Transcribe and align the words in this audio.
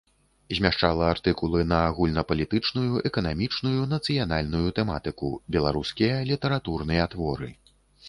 Змяшчала 0.59 1.03
артыкулы 1.15 1.61
на 1.73 1.77
агульнапалітычную, 1.89 3.03
эканамічную, 3.11 3.75
нацыянальную 3.95 4.67
тэматыку, 4.81 5.33
беларускія 5.57 6.21
літаратурныя 6.35 7.03
творы. 7.17 7.49